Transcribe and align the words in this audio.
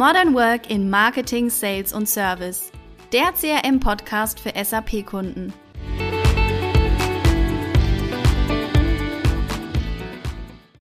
Modern 0.00 0.34
Work 0.34 0.70
in 0.70 0.88
Marketing, 0.88 1.50
Sales 1.50 1.92
und 1.92 2.08
Service. 2.08 2.72
Der 3.12 3.34
CRM-Podcast 3.38 4.40
für 4.40 4.54
SAP-Kunden. 4.56 5.52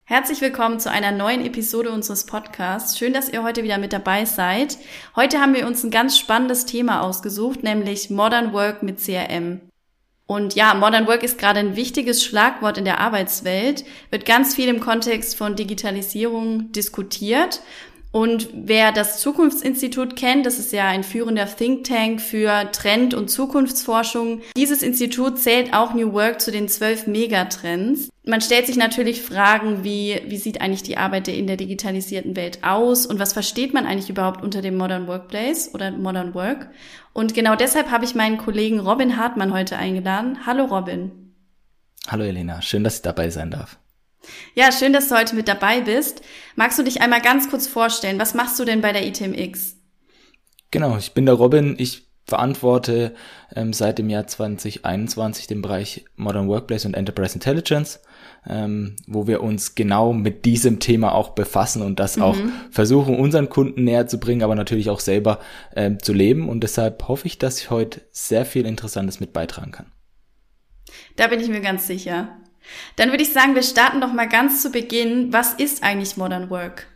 Herzlich 0.05 0.41
willkommen 0.41 0.79
zu 0.79 0.89
einer 0.89 1.11
neuen 1.11 1.45
Episode 1.45 1.91
unseres 1.91 2.25
Podcasts. 2.25 2.97
Schön, 2.97 3.13
dass 3.13 3.29
ihr 3.29 3.43
heute 3.43 3.63
wieder 3.63 3.77
mit 3.77 3.93
dabei 3.93 4.25
seid. 4.25 4.79
Heute 5.15 5.39
haben 5.39 5.53
wir 5.53 5.67
uns 5.67 5.83
ein 5.83 5.91
ganz 5.91 6.17
spannendes 6.17 6.65
Thema 6.65 7.01
ausgesucht, 7.01 7.61
nämlich 7.61 8.09
Modern 8.09 8.53
Work 8.53 8.81
mit 8.81 8.97
CRM. 8.99 9.61
Und 10.25 10.55
ja, 10.55 10.73
Modern 10.73 11.05
Work 11.05 11.21
ist 11.21 11.37
gerade 11.37 11.59
ein 11.59 11.75
wichtiges 11.75 12.25
Schlagwort 12.25 12.79
in 12.79 12.85
der 12.85 12.99
Arbeitswelt, 12.99 13.85
wird 14.09 14.25
ganz 14.25 14.55
viel 14.55 14.67
im 14.67 14.79
Kontext 14.79 15.37
von 15.37 15.55
Digitalisierung 15.55 16.71
diskutiert. 16.71 17.61
Und 18.15 18.47
wer 18.53 18.93
das 18.93 19.19
Zukunftsinstitut 19.19 20.15
kennt, 20.15 20.45
das 20.45 20.57
ist 20.57 20.71
ja 20.71 20.87
ein 20.87 21.03
führender 21.03 21.47
Think 21.53 21.83
Tank 21.83 22.21
für 22.21 22.71
Trend- 22.71 23.13
und 23.13 23.29
Zukunftsforschung. 23.29 24.39
Dieses 24.55 24.83
Institut 24.83 25.37
zählt 25.37 25.73
auch 25.73 25.93
New 25.93 26.13
Work 26.13 26.39
zu 26.39 26.49
den 26.49 26.69
zwölf 26.69 27.07
Megatrends. 27.07 28.07
Man 28.23 28.39
stellt 28.39 28.67
sich 28.67 28.77
natürlich 28.77 29.21
Fragen 29.21 29.83
wie, 29.83 30.21
wie 30.27 30.37
sieht 30.37 30.61
eigentlich 30.61 30.81
die 30.81 30.95
Arbeit 30.95 31.27
in 31.27 31.45
der 31.45 31.57
digitalisierten 31.57 32.37
Welt 32.37 32.59
aus 32.61 33.05
und 33.05 33.19
was 33.19 33.33
versteht 33.33 33.73
man 33.73 33.85
eigentlich 33.85 34.09
überhaupt 34.09 34.41
unter 34.41 34.61
dem 34.61 34.77
Modern 34.77 35.07
Workplace 35.07 35.71
oder 35.73 35.91
Modern 35.91 36.33
Work? 36.33 36.69
Und 37.11 37.33
genau 37.33 37.57
deshalb 37.57 37.91
habe 37.91 38.05
ich 38.05 38.15
meinen 38.15 38.37
Kollegen 38.37 38.79
Robin 38.79 39.17
Hartmann 39.17 39.51
heute 39.51 39.75
eingeladen. 39.75 40.45
Hallo 40.45 40.63
Robin. 40.63 41.11
Hallo 42.07 42.23
Elena, 42.23 42.61
schön, 42.61 42.85
dass 42.85 42.95
ich 42.95 43.01
dabei 43.01 43.29
sein 43.29 43.51
darf. 43.51 43.77
Ja, 44.53 44.71
schön, 44.71 44.93
dass 44.93 45.09
du 45.09 45.15
heute 45.15 45.35
mit 45.35 45.47
dabei 45.47 45.81
bist. 45.81 46.21
Magst 46.55 46.79
du 46.79 46.83
dich 46.83 47.01
einmal 47.01 47.21
ganz 47.21 47.49
kurz 47.49 47.67
vorstellen? 47.67 48.19
Was 48.19 48.33
machst 48.33 48.59
du 48.59 48.65
denn 48.65 48.81
bei 48.81 48.91
der 48.91 49.05
ITMX? 49.05 49.75
Genau, 50.71 50.97
ich 50.97 51.13
bin 51.13 51.25
der 51.25 51.35
Robin. 51.35 51.75
Ich 51.77 52.05
verantworte 52.25 53.13
ähm, 53.55 53.71
seit 53.71 53.99
dem 53.99 54.09
Jahr 54.09 54.25
2021 54.25 55.47
den 55.47 55.61
Bereich 55.61 56.05
Modern 56.15 56.47
Workplace 56.47 56.85
und 56.85 56.95
Enterprise 56.95 57.35
Intelligence, 57.35 57.99
ähm, 58.47 58.95
wo 59.05 59.27
wir 59.27 59.43
uns 59.43 59.75
genau 59.75 60.11
mit 60.11 60.45
diesem 60.45 60.79
Thema 60.79 61.13
auch 61.13 61.29
befassen 61.29 61.81
und 61.83 61.99
das 61.99 62.17
mhm. 62.17 62.23
auch 62.23 62.37
versuchen, 62.71 63.19
unseren 63.19 63.49
Kunden 63.49 63.83
näher 63.83 64.07
zu 64.07 64.19
bringen, 64.19 64.41
aber 64.41 64.55
natürlich 64.55 64.89
auch 64.89 64.99
selber 64.99 65.39
ähm, 65.75 66.01
zu 66.01 66.13
leben. 66.13 66.49
Und 66.49 66.61
deshalb 66.61 67.07
hoffe 67.07 67.27
ich, 67.27 67.37
dass 67.37 67.59
ich 67.59 67.69
heute 67.69 68.01
sehr 68.11 68.45
viel 68.45 68.65
Interessantes 68.65 69.19
mit 69.19 69.31
beitragen 69.31 69.71
kann. 69.71 69.91
Da 71.15 71.27
bin 71.27 71.39
ich 71.39 71.47
mir 71.47 71.61
ganz 71.61 71.87
sicher. 71.87 72.29
Dann 72.95 73.09
würde 73.11 73.23
ich 73.23 73.33
sagen, 73.33 73.55
wir 73.55 73.63
starten 73.63 74.01
doch 74.01 74.13
mal 74.13 74.27
ganz 74.27 74.61
zu 74.61 74.71
Beginn. 74.71 75.33
Was 75.33 75.53
ist 75.53 75.83
eigentlich 75.83 76.17
Modern 76.17 76.49
Work? 76.49 76.87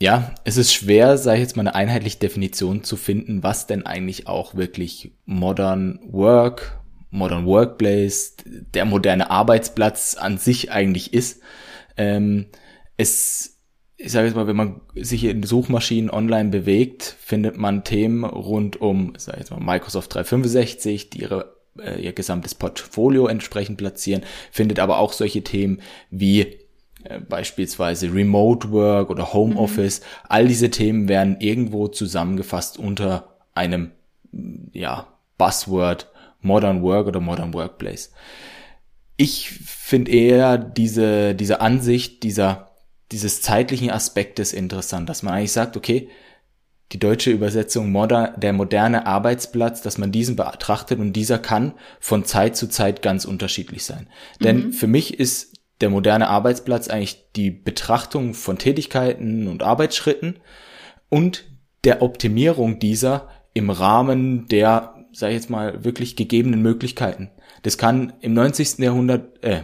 Ja, 0.00 0.34
es 0.44 0.56
ist 0.56 0.72
schwer, 0.72 1.18
sage 1.18 1.38
ich 1.38 1.42
jetzt 1.42 1.56
mal, 1.56 1.62
eine 1.62 1.74
einheitliche 1.74 2.18
Definition 2.18 2.84
zu 2.84 2.96
finden, 2.96 3.42
was 3.42 3.66
denn 3.66 3.84
eigentlich 3.84 4.28
auch 4.28 4.54
wirklich 4.54 5.12
Modern 5.24 5.98
Work, 6.04 6.80
Modern 7.10 7.46
Workplace, 7.46 8.36
der 8.46 8.84
moderne 8.84 9.30
Arbeitsplatz 9.30 10.14
an 10.14 10.38
sich 10.38 10.70
eigentlich 10.70 11.14
ist. 11.14 11.40
Ähm, 11.96 12.46
es 12.96 13.58
ich 14.00 14.12
sage 14.12 14.26
jetzt 14.26 14.36
mal, 14.36 14.46
wenn 14.46 14.56
man 14.56 14.80
sich 14.94 15.24
in 15.24 15.42
Suchmaschinen 15.42 16.08
online 16.08 16.50
bewegt, 16.50 17.16
findet 17.18 17.58
man 17.58 17.82
Themen 17.82 18.24
rund 18.24 18.80
um, 18.80 19.12
sag 19.16 19.34
ich 19.34 19.40
jetzt 19.40 19.50
mal, 19.50 19.58
Microsoft 19.58 20.14
365, 20.14 21.10
die 21.10 21.22
ihre 21.22 21.57
äh, 21.82 22.00
ihr 22.00 22.12
gesamtes 22.12 22.54
Portfolio 22.54 23.26
entsprechend 23.26 23.78
platzieren, 23.78 24.22
findet 24.50 24.78
aber 24.78 24.98
auch 24.98 25.12
solche 25.12 25.42
Themen 25.42 25.80
wie 26.10 26.58
äh, 27.04 27.20
beispielsweise 27.20 28.12
Remote 28.12 28.70
Work 28.70 29.10
oder 29.10 29.32
Homeoffice. 29.32 30.00
Mhm. 30.00 30.04
All 30.28 30.48
diese 30.48 30.70
Themen 30.70 31.08
werden 31.08 31.40
irgendwo 31.40 31.88
zusammengefasst 31.88 32.78
unter 32.78 33.36
einem 33.54 33.92
ja, 34.72 35.06
Buzzword 35.36 36.10
Modern 36.40 36.82
Work 36.82 37.08
oder 37.08 37.20
Modern 37.20 37.54
Workplace. 37.54 38.12
Ich 39.16 39.50
finde 39.50 40.12
eher 40.12 40.58
diese, 40.58 41.34
diese 41.34 41.60
Ansicht, 41.60 42.22
dieser, 42.22 42.70
dieses 43.10 43.42
zeitlichen 43.42 43.90
Aspektes 43.90 44.52
interessant, 44.52 45.08
dass 45.08 45.22
man 45.22 45.34
eigentlich 45.34 45.52
sagt, 45.52 45.76
okay, 45.76 46.08
die 46.92 46.98
deutsche 46.98 47.30
Übersetzung 47.30 47.92
modern, 47.92 48.38
der 48.40 48.52
moderne 48.52 49.06
Arbeitsplatz, 49.06 49.82
dass 49.82 49.98
man 49.98 50.12
diesen 50.12 50.36
betrachtet 50.36 50.98
und 50.98 51.12
dieser 51.12 51.38
kann 51.38 51.74
von 52.00 52.24
Zeit 52.24 52.56
zu 52.56 52.68
Zeit 52.68 53.02
ganz 53.02 53.24
unterschiedlich 53.24 53.84
sein. 53.84 54.08
Mhm. 54.38 54.44
Denn 54.44 54.72
für 54.72 54.86
mich 54.86 55.18
ist 55.18 55.58
der 55.80 55.90
moderne 55.90 56.28
Arbeitsplatz 56.28 56.88
eigentlich 56.88 57.30
die 57.36 57.50
Betrachtung 57.50 58.34
von 58.34 58.58
Tätigkeiten 58.58 59.46
und 59.48 59.62
Arbeitsschritten 59.62 60.36
und 61.08 61.44
der 61.84 62.02
Optimierung 62.02 62.78
dieser 62.78 63.28
im 63.54 63.70
Rahmen 63.70 64.48
der, 64.48 65.06
sag 65.12 65.28
ich 65.28 65.36
jetzt 65.36 65.50
mal, 65.50 65.84
wirklich 65.84 66.16
gegebenen 66.16 66.62
Möglichkeiten. 66.62 67.30
Das 67.62 67.78
kann 67.78 68.12
im 68.20 68.34
90. 68.34 68.78
Jahrhundert, 68.78 69.44
äh, 69.44 69.60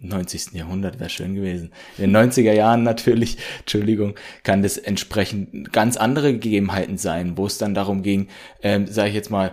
90. 0.00 0.52
Jahrhundert 0.52 1.00
wäre 1.00 1.10
schön 1.10 1.34
gewesen. 1.34 1.70
In 1.96 2.12
den 2.12 2.30
90er 2.30 2.52
Jahren 2.52 2.82
natürlich, 2.82 3.38
Entschuldigung, 3.60 4.14
kann 4.42 4.62
das 4.62 4.78
entsprechend 4.78 5.72
ganz 5.72 5.96
andere 5.96 6.32
Gegebenheiten 6.32 6.98
sein, 6.98 7.36
wo 7.36 7.46
es 7.46 7.58
dann 7.58 7.74
darum 7.74 8.02
ging, 8.02 8.28
ähm, 8.62 8.86
sage 8.86 9.10
ich 9.10 9.14
jetzt 9.14 9.30
mal, 9.30 9.52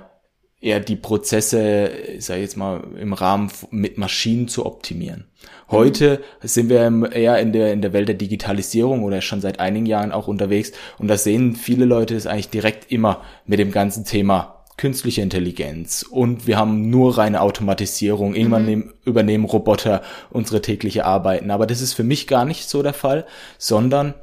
eher 0.62 0.80
die 0.80 0.96
Prozesse, 0.96 1.92
sage 2.20 2.40
ich 2.40 2.46
jetzt 2.46 2.58
mal, 2.58 2.84
im 3.00 3.14
Rahmen 3.14 3.52
mit 3.70 3.98
Maschinen 3.98 4.48
zu 4.48 4.66
optimieren. 4.66 5.26
Heute 5.70 6.24
sind 6.42 6.70
wir 6.70 7.12
eher 7.12 7.40
in 7.40 7.54
der, 7.54 7.72
in 7.72 7.82
der 7.82 7.94
Welt 7.94 8.08
der 8.08 8.16
Digitalisierung 8.16 9.04
oder 9.04 9.22
schon 9.22 9.42
seit 9.42 9.60
einigen 9.60 9.86
Jahren 9.86 10.12
auch 10.12 10.28
unterwegs 10.28 10.72
und 10.98 11.08
da 11.08 11.18
sehen 11.18 11.56
viele 11.56 11.86
Leute 11.86 12.16
es 12.16 12.26
eigentlich 12.26 12.50
direkt 12.50 12.92
immer 12.92 13.22
mit 13.46 13.60
dem 13.60 13.72
ganzen 13.72 14.06
Thema 14.06 14.55
künstliche 14.78 15.22
Intelligenz 15.22 16.04
und 16.04 16.48
wir 16.48 16.58
haben 16.58 16.90
nur 16.90 17.18
reine 17.18 17.42
Automatisierung. 17.42 18.36
Irgendwann 18.36 18.64
mhm. 18.64 18.68
nehmen, 18.68 18.94
übernehmen 19.06 19.46
Roboter 19.46 20.02
unsere 20.30 20.62
tägliche 20.62 21.06
Arbeiten. 21.06 21.52
Aber 21.52 21.66
das 21.66 21.82
ist 21.82 21.94
für 21.94 22.04
mich 22.04 22.28
gar 22.28 22.46
nicht 22.46 22.68
so 22.70 22.84
der 22.84 22.94
Fall, 22.94 23.26
sondern 23.58 24.14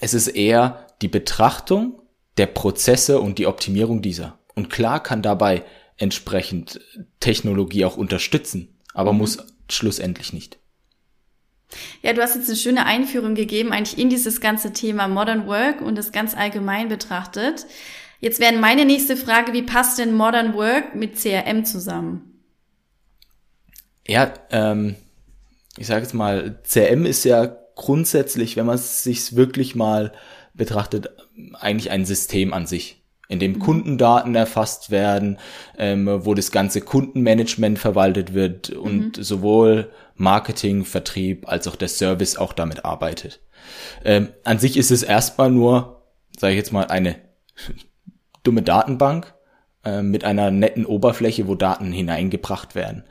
es 0.00 0.14
ist 0.14 0.28
eher 0.28 0.86
die 1.02 1.08
Betrachtung 1.08 2.00
der 2.38 2.46
Prozesse 2.46 3.20
und 3.20 3.38
die 3.38 3.46
Optimierung 3.46 4.00
dieser. 4.00 4.38
Und 4.54 4.70
klar 4.70 5.02
kann 5.02 5.22
dabei 5.22 5.64
entsprechend 5.96 6.80
Technologie 7.20 7.84
auch 7.84 7.96
unterstützen, 7.96 8.78
aber 8.94 9.12
mhm. 9.12 9.18
muss 9.18 9.38
schlussendlich 9.68 10.32
nicht. 10.32 10.58
Ja, 12.02 12.14
du 12.14 12.22
hast 12.22 12.34
jetzt 12.34 12.48
eine 12.48 12.56
schöne 12.56 12.86
Einführung 12.86 13.34
gegeben, 13.34 13.72
eigentlich 13.72 13.98
in 13.98 14.08
dieses 14.08 14.40
ganze 14.40 14.72
Thema 14.72 15.06
Modern 15.06 15.46
Work 15.46 15.82
und 15.82 15.96
das 15.96 16.12
ganz 16.12 16.34
allgemein 16.34 16.88
betrachtet. 16.88 17.66
Jetzt 18.20 18.40
wäre 18.40 18.52
meine 18.54 18.84
nächste 18.84 19.16
Frage, 19.16 19.52
wie 19.52 19.62
passt 19.62 19.98
denn 19.98 20.12
Modern 20.12 20.54
Work 20.54 20.94
mit 20.94 21.16
CRM 21.16 21.64
zusammen? 21.64 22.42
Ja, 24.06 24.32
ähm, 24.50 24.96
ich 25.76 25.86
sage 25.86 26.02
jetzt 26.02 26.14
mal, 26.14 26.60
CRM 26.64 27.06
ist 27.06 27.24
ja 27.24 27.46
grundsätzlich, 27.76 28.56
wenn 28.56 28.66
man 28.66 28.74
es 28.74 29.04
sich 29.04 29.36
wirklich 29.36 29.76
mal 29.76 30.12
betrachtet, 30.54 31.10
eigentlich 31.54 31.92
ein 31.92 32.04
System 32.04 32.52
an 32.52 32.66
sich, 32.66 33.04
in 33.28 33.38
dem 33.38 33.52
mhm. 33.52 33.58
Kundendaten 33.60 34.34
erfasst 34.34 34.90
werden, 34.90 35.38
ähm, 35.76 36.08
wo 36.24 36.34
das 36.34 36.50
ganze 36.50 36.80
Kundenmanagement 36.80 37.78
verwaltet 37.78 38.34
wird 38.34 38.70
und 38.70 39.18
mhm. 39.18 39.22
sowohl 39.22 39.92
Marketing, 40.16 40.84
Vertrieb 40.84 41.48
als 41.48 41.68
auch 41.68 41.76
der 41.76 41.88
Service 41.88 42.36
auch 42.36 42.52
damit 42.52 42.84
arbeitet. 42.84 43.40
Ähm, 44.04 44.30
an 44.42 44.58
sich 44.58 44.76
ist 44.76 44.90
es 44.90 45.04
erstmal 45.04 45.50
nur, 45.50 46.02
sage 46.36 46.54
ich 46.54 46.58
jetzt 46.58 46.72
mal, 46.72 46.86
eine 46.86 47.16
dumme 48.48 48.62
Datenbank 48.62 49.34
äh, 49.84 50.00
mit 50.00 50.24
einer 50.24 50.50
netten 50.50 50.86
Oberfläche, 50.86 51.46
wo 51.46 51.54
Daten 51.54 51.92
hineingebracht 51.92 52.74
werden, 52.74 53.04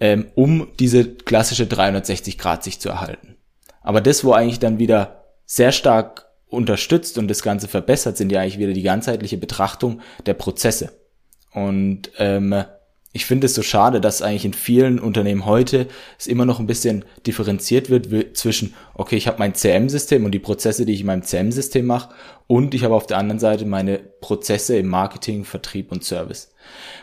ähm, 0.00 0.26
um 0.34 0.68
diese 0.80 1.14
klassische 1.14 1.64
360-Grad-Sicht 1.64 2.82
zu 2.82 2.88
erhalten. 2.88 3.36
Aber 3.80 4.00
das, 4.00 4.24
wo 4.24 4.32
eigentlich 4.32 4.58
dann 4.58 4.80
wieder 4.80 5.24
sehr 5.46 5.70
stark 5.70 6.26
unterstützt 6.48 7.16
und 7.16 7.28
das 7.28 7.42
Ganze 7.42 7.68
verbessert, 7.68 8.16
sind 8.16 8.32
ja 8.32 8.40
eigentlich 8.40 8.58
wieder 8.58 8.72
die 8.72 8.82
ganzheitliche 8.82 9.38
Betrachtung 9.38 10.00
der 10.26 10.34
Prozesse. 10.34 10.90
Und 11.52 12.10
ähm, 12.18 12.64
ich 13.12 13.26
finde 13.26 13.46
es 13.46 13.54
so 13.54 13.62
schade, 13.62 14.00
dass 14.00 14.22
eigentlich 14.22 14.46
in 14.46 14.54
vielen 14.54 14.98
Unternehmen 14.98 15.44
heute 15.44 15.86
es 16.18 16.26
immer 16.26 16.46
noch 16.46 16.60
ein 16.60 16.66
bisschen 16.66 17.04
differenziert 17.26 17.90
wird 17.90 18.36
zwischen, 18.36 18.74
okay, 18.94 19.16
ich 19.16 19.26
habe 19.26 19.38
mein 19.38 19.54
CM-System 19.54 20.24
und 20.24 20.32
die 20.32 20.38
Prozesse, 20.38 20.86
die 20.86 20.94
ich 20.94 21.00
in 21.00 21.06
meinem 21.06 21.22
CM-System 21.22 21.84
mache, 21.84 22.14
und 22.46 22.74
ich 22.74 22.84
habe 22.84 22.94
auf 22.94 23.06
der 23.06 23.18
anderen 23.18 23.38
Seite 23.38 23.66
meine 23.66 23.98
Prozesse 23.98 24.76
im 24.76 24.88
Marketing, 24.88 25.44
Vertrieb 25.44 25.92
und 25.92 26.04
Service. 26.04 26.52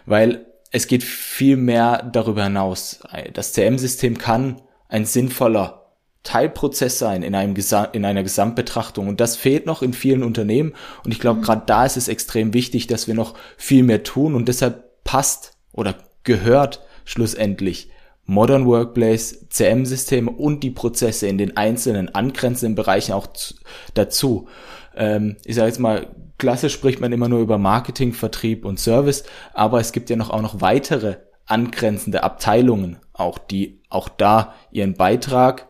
Weil 0.06 0.48
es 0.72 0.88
geht 0.88 1.04
viel 1.04 1.58
mehr 1.58 2.10
darüber 2.12 2.44
hinaus. 2.44 3.00
Das 3.34 3.54
CM-System 3.54 4.18
kann 4.18 4.62
ein 4.88 5.06
sinnvoller 5.06 5.94
Teilprozess 6.24 7.00
sein 7.00 7.24
in, 7.24 7.34
einem 7.34 7.56
in 7.94 8.06
einer 8.06 8.24
Gesamtbetrachtung. 8.24 9.08
Und 9.08 9.20
das 9.20 9.36
fehlt 9.36 9.66
noch 9.66 9.82
in 9.82 9.94
vielen 9.94 10.24
Unternehmen. 10.24 10.74
Und 11.04 11.12
ich 11.12 11.20
glaube, 11.20 11.40
mhm. 11.40 11.44
gerade 11.44 11.64
da 11.66 11.86
ist 11.86 11.98
es 11.98 12.08
extrem 12.08 12.54
wichtig, 12.54 12.88
dass 12.88 13.08
wir 13.08 13.16
noch 13.16 13.36
viel 13.58 13.84
mehr 13.84 14.04
tun. 14.04 14.36
Und 14.36 14.48
deshalb 14.48 15.04
passt 15.04 15.59
oder 15.80 15.96
gehört 16.24 16.82
schlussendlich 17.06 17.90
Modern 18.26 18.68
Workplace, 18.68 19.48
CM-Systeme 19.50 20.30
und 20.30 20.62
die 20.62 20.70
Prozesse 20.70 21.28
in 21.28 21.40
den 21.40 21.58
einzelnen 21.58 22.14
angrenzenden 22.14 22.76
Bereichen 22.76 23.14
auch 23.14 23.26
zu, 23.28 23.56
dazu. 23.96 24.48
Ähm, 24.96 25.38
ich 25.46 25.56
sage 25.56 25.70
jetzt 25.70 25.80
mal, 25.80 26.16
klassisch 26.38 26.74
spricht 26.74 27.00
man 27.00 27.12
immer 27.12 27.28
nur 27.28 27.40
über 27.40 27.58
Marketing, 27.58 28.14
Vertrieb 28.14 28.66
und 28.66 28.80
Service, 28.80 29.24
aber 29.54 29.80
es 29.80 29.94
gibt 29.94 30.12
ja 30.12 30.16
noch 30.16 30.30
auch 30.30 30.44
noch 30.44 30.62
weitere 30.62 31.18
angrenzende 31.46 32.22
Abteilungen, 32.22 32.98
auch 33.14 33.40
die 33.40 33.82
auch 33.90 34.10
da 34.10 34.54
ihren 34.72 34.94
Beitrag 34.94 35.68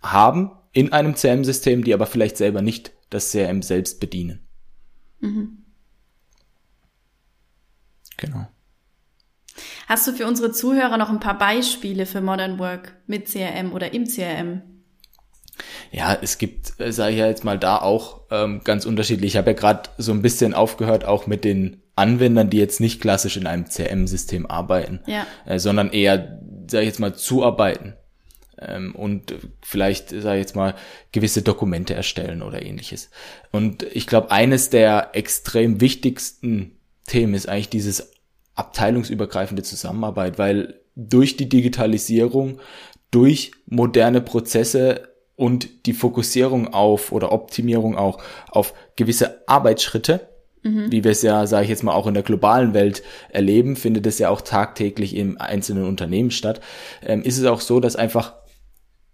haben 0.00 0.52
in 0.72 0.92
einem 0.92 1.16
CM-System, 1.16 1.82
die 1.82 1.94
aber 1.94 2.06
vielleicht 2.06 2.36
selber 2.36 2.62
nicht 2.62 2.92
das 3.10 3.32
CRM 3.32 3.62
selbst 3.62 3.98
bedienen. 3.98 4.46
Mhm. 5.18 5.64
Genau. 8.16 8.46
Hast 9.88 10.06
du 10.06 10.12
für 10.12 10.26
unsere 10.26 10.52
Zuhörer 10.52 10.98
noch 10.98 11.08
ein 11.08 11.18
paar 11.18 11.38
Beispiele 11.38 12.04
für 12.04 12.20
Modern 12.20 12.58
Work 12.58 12.92
mit 13.06 13.26
CRM 13.26 13.72
oder 13.72 13.94
im 13.94 14.04
CRM? 14.04 14.60
Ja, 15.90 16.16
es 16.20 16.36
gibt, 16.36 16.78
äh, 16.78 16.92
sage 16.92 17.12
ich 17.12 17.18
ja 17.18 17.26
jetzt 17.26 17.42
mal, 17.42 17.58
da 17.58 17.78
auch 17.78 18.20
ähm, 18.30 18.60
ganz 18.62 18.84
unterschiedlich. 18.84 19.32
Ich 19.32 19.36
habe 19.38 19.52
ja 19.52 19.56
gerade 19.56 19.88
so 19.96 20.12
ein 20.12 20.20
bisschen 20.20 20.52
aufgehört, 20.52 21.06
auch 21.06 21.26
mit 21.26 21.42
den 21.42 21.82
Anwendern, 21.96 22.50
die 22.50 22.58
jetzt 22.58 22.80
nicht 22.80 23.00
klassisch 23.00 23.38
in 23.38 23.46
einem 23.46 23.64
CRM-System 23.64 24.44
arbeiten, 24.44 25.00
ja. 25.06 25.26
äh, 25.46 25.58
sondern 25.58 25.90
eher, 25.90 26.38
sage 26.70 26.82
ich 26.82 26.88
jetzt 26.88 27.00
mal, 27.00 27.14
zuarbeiten 27.14 27.94
ähm, 28.60 28.94
und 28.94 29.34
vielleicht, 29.62 30.10
sage 30.10 30.36
ich 30.36 30.42
jetzt 30.42 30.54
mal, 30.54 30.74
gewisse 31.12 31.40
Dokumente 31.40 31.94
erstellen 31.94 32.42
oder 32.42 32.62
ähnliches. 32.62 33.08
Und 33.52 33.84
ich 33.84 34.06
glaube, 34.06 34.30
eines 34.30 34.68
der 34.68 35.10
extrem 35.14 35.80
wichtigsten 35.80 36.72
Themen 37.06 37.32
ist 37.32 37.48
eigentlich 37.48 37.70
dieses 37.70 38.12
abteilungsübergreifende 38.58 39.62
Zusammenarbeit, 39.62 40.38
weil 40.38 40.80
durch 40.96 41.36
die 41.36 41.48
Digitalisierung, 41.48 42.60
durch 43.10 43.52
moderne 43.66 44.20
Prozesse 44.20 45.08
und 45.36 45.86
die 45.86 45.92
Fokussierung 45.92 46.74
auf 46.74 47.12
oder 47.12 47.30
Optimierung 47.30 47.96
auch 47.96 48.18
auf 48.50 48.74
gewisse 48.96 49.48
Arbeitsschritte, 49.48 50.28
mhm. 50.64 50.90
wie 50.90 51.04
wir 51.04 51.12
es 51.12 51.22
ja, 51.22 51.46
sage 51.46 51.64
ich 51.64 51.70
jetzt 51.70 51.84
mal, 51.84 51.94
auch 51.94 52.08
in 52.08 52.14
der 52.14 52.24
globalen 52.24 52.74
Welt 52.74 53.04
erleben, 53.30 53.76
findet 53.76 54.06
es 54.06 54.18
ja 54.18 54.28
auch 54.28 54.40
tagtäglich 54.40 55.14
im 55.14 55.40
einzelnen 55.40 55.84
Unternehmen 55.84 56.32
statt, 56.32 56.60
ähm, 57.02 57.22
ist 57.22 57.38
es 57.38 57.44
auch 57.44 57.60
so, 57.60 57.78
dass 57.78 57.94
einfach 57.94 58.34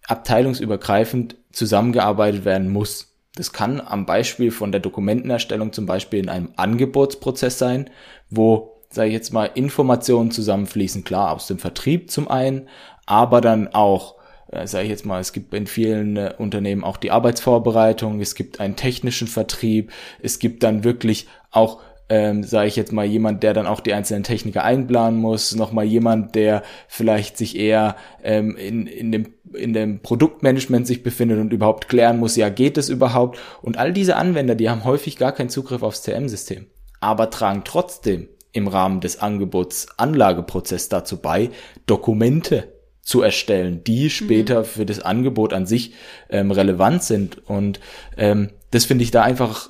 abteilungsübergreifend 0.07 1.37
zusammengearbeitet 1.53 2.47
werden 2.47 2.71
muss. 2.71 3.15
Das 3.37 3.53
kann 3.53 3.81
am 3.81 4.07
Beispiel 4.07 4.51
von 4.51 4.73
der 4.73 4.81
Dokumentenerstellung 4.81 5.73
zum 5.73 5.85
Beispiel 5.85 6.21
in 6.21 6.29
einem 6.31 6.53
Angebotsprozess 6.57 7.59
sein, 7.59 7.91
wo 8.31 8.74
sage 8.95 9.09
ich 9.09 9.15
jetzt 9.15 9.33
mal, 9.33 9.51
Informationen 9.55 10.31
zusammenfließen, 10.31 11.05
klar 11.05 11.33
aus 11.33 11.47
dem 11.47 11.59
Vertrieb 11.59 12.11
zum 12.11 12.29
einen, 12.29 12.69
aber 13.07 13.41
dann 13.41 13.69
auch, 13.69 14.17
äh, 14.51 14.67
sage 14.67 14.85
ich 14.85 14.91
jetzt 14.91 15.07
mal, 15.07 15.21
es 15.21 15.33
gibt 15.33 15.53
in 15.55 15.67
vielen 15.67 16.17
äh, 16.17 16.35
Unternehmen 16.39 16.85
auch 16.85 16.97
die 16.97 17.11
Arbeitsvorbereitung, 17.11 18.21
es 18.21 18.35
gibt 18.35 18.61
einen 18.61 18.77
technischen 18.77 19.29
Vertrieb, 19.29 19.93
es 20.23 20.39
gibt 20.39 20.63
dann 20.63 20.85
wirklich 20.85 21.27
auch 21.51 21.81
ähm, 22.09 22.43
sage 22.43 22.69
ich 22.69 22.77
jetzt 22.77 22.93
mal, 22.93 23.07
jemand, 23.07 23.43
der 23.43 23.55
dann 23.55 23.67
auch 23.67 23.81
die 23.81 23.95
einzelnen 23.95 24.25
Techniker 24.25 24.63
einplanen 24.63 25.19
muss, 25.19 25.55
nochmal 25.55 25.85
jemand, 25.85 26.35
der 26.35 26.63
vielleicht 26.87 27.39
sich 27.39 27.57
eher 27.57 27.97
ähm, 28.23 28.57
in, 28.57 28.87
in, 28.87 29.11
dem, 29.11 29.35
in 29.55 29.73
dem 29.73 30.01
Produktmanagement 30.01 30.87
sich 30.87 31.03
befindet 31.03 31.39
und 31.39 31.53
überhaupt 31.53 31.89
klären 31.89 32.19
muss, 32.19 32.37
ja, 32.37 32.51
geht 32.51 32.77
es 32.77 32.91
überhaupt? 32.91 33.39
Und 33.63 33.79
all 33.79 33.93
diese 33.93 34.17
Anwender, 34.17 34.55
die 34.55 34.69
haben 34.69 34.85
häufig 34.85 35.17
gar 35.17 35.33
keinen 35.33 35.49
Zugriff 35.49 35.83
aufs 35.83 36.03
CM-System, 36.03 36.67
aber 37.01 37.31
tragen 37.31 37.63
trotzdem 37.65 38.29
im 38.55 38.69
Rahmen 38.69 39.01
des 39.01 39.21
Angebots 39.21 39.89
Anlageprozess 39.99 40.89
dazu 40.89 41.19
bei, 41.19 41.51
Dokumente 41.87 42.73
zu 43.03 43.21
erstellen, 43.21 43.85
die 43.85 44.09
später 44.09 44.61
mhm. 44.61 44.65
für 44.65 44.87
das 44.87 45.01
Angebot 45.01 45.53
an 45.53 45.67
sich 45.67 45.93
ähm, 46.31 46.51
relevant 46.51 47.03
sind. 47.03 47.47
Und 47.47 47.81
ähm, 48.17 48.51
das 48.71 48.87
finde 48.87 49.05
ich 49.05 49.11
da 49.11 49.23
einfach 49.23 49.69